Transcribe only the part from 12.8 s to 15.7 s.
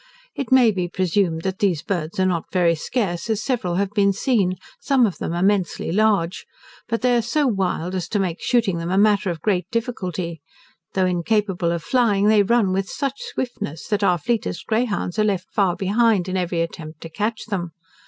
such swiftness, that our fleetest greyhounds are left